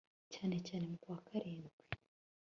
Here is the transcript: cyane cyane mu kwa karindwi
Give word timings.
cyane 0.33 0.55
cyane 0.67 0.85
mu 0.91 0.97
kwa 1.03 1.17
karindwi 1.27 1.81